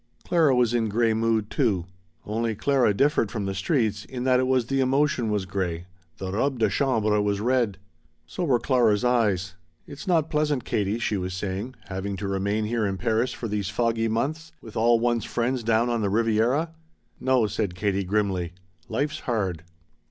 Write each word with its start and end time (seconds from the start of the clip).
Clara 0.25 0.55
was 0.55 0.73
in 0.73 0.89
gray 0.89 1.13
mood, 1.13 1.51
too. 1.51 1.85
Only 2.25 2.55
Clara 2.55 2.91
differed 2.91 3.29
from 3.29 3.45
the 3.45 3.53
streets 3.53 4.03
in 4.03 4.23
that 4.23 4.39
it 4.39 4.47
was 4.47 4.65
the 4.65 4.79
emotion 4.79 5.29
was 5.29 5.45
gray; 5.45 5.85
the 6.17 6.31
robe 6.31 6.57
de 6.57 6.69
chambre 6.69 7.21
was 7.21 7.39
red. 7.39 7.77
So 8.25 8.43
were 8.43 8.57
Clara's 8.59 9.05
eyes. 9.05 9.53
"It's 9.85 10.07
not 10.07 10.31
pleasant, 10.31 10.63
Katie," 10.65 10.97
she 10.97 11.17
was 11.17 11.35
saying, 11.35 11.75
"having 11.85 12.17
to 12.17 12.27
remain 12.27 12.65
here 12.65 12.83
in 12.87 12.97
Paris 12.97 13.31
for 13.31 13.47
these 13.47 13.69
foggy 13.69 14.07
months 14.07 14.51
with 14.59 14.75
all 14.75 14.99
one's 14.99 15.23
friends 15.25 15.63
down 15.63 15.87
on 15.87 16.01
the 16.01 16.09
Riviera." 16.09 16.73
"No," 17.19 17.45
said 17.45 17.75
Katie 17.75 18.03
grimly, 18.03 18.53
"life's 18.89 19.19
hard." 19.29 19.61